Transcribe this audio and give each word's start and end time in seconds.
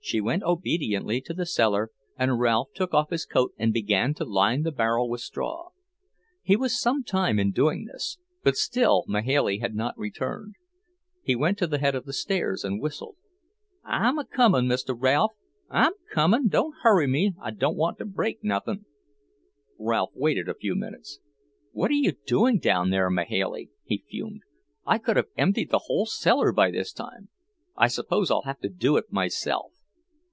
She 0.00 0.20
went 0.20 0.44
obediently 0.44 1.20
to 1.22 1.34
the 1.34 1.44
cellar, 1.46 1.90
and 2.16 2.38
Ralph 2.38 2.68
took 2.76 2.94
off 2.94 3.10
his 3.10 3.26
coat 3.26 3.52
and 3.58 3.72
began 3.72 4.14
to 4.14 4.24
line 4.24 4.62
the 4.62 4.70
barrel 4.70 5.08
with 5.08 5.20
straw. 5.20 5.70
He 6.44 6.54
was 6.54 6.80
some 6.80 7.02
time 7.02 7.40
in 7.40 7.50
doing 7.50 7.86
this, 7.86 8.16
but 8.44 8.54
still 8.56 9.02
Mahailey 9.08 9.58
had 9.58 9.74
not 9.74 9.98
returned. 9.98 10.54
He 11.24 11.34
went 11.34 11.58
to 11.58 11.66
the 11.66 11.78
head 11.78 11.96
of 11.96 12.04
the 12.04 12.12
stairs 12.12 12.62
and 12.62 12.80
whistled. 12.80 13.16
"I'm 13.84 14.16
a 14.16 14.24
comin', 14.24 14.66
Mr. 14.66 14.94
Ralph, 14.96 15.32
I'm 15.68 15.94
a 15.94 16.14
comin'! 16.14 16.46
Don't 16.46 16.76
hurry 16.84 17.08
me, 17.08 17.34
I 17.42 17.50
don't 17.50 17.76
want 17.76 17.98
to 17.98 18.04
break 18.04 18.44
nothin'." 18.44 18.84
Ralph 19.76 20.12
waited 20.14 20.48
a 20.48 20.54
few 20.54 20.76
minutes. 20.76 21.18
"What 21.72 21.90
are 21.90 21.94
you 21.94 22.12
doing 22.24 22.60
down 22.60 22.90
there, 22.90 23.10
Mahailey?" 23.10 23.70
he 23.82 24.04
fumed. 24.08 24.42
"I 24.86 24.98
could 24.98 25.16
have 25.16 25.30
emptied 25.36 25.70
the 25.70 25.86
whole 25.86 26.06
cellar 26.06 26.52
by 26.52 26.70
this 26.70 26.92
time. 26.92 27.28
I 27.76 27.88
suppose 27.88 28.30
I'll 28.30 28.42
have 28.42 28.60
to 28.60 28.68
do 28.68 28.96
it 28.96 29.10
myself." 29.10 29.72